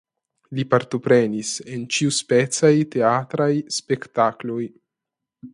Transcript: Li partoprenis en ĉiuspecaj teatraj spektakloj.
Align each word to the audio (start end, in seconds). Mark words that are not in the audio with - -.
Li 0.59 0.63
partoprenis 0.71 1.51
en 1.75 1.83
ĉiuspecaj 1.97 2.73
teatraj 2.97 3.51
spektakloj. 3.79 4.61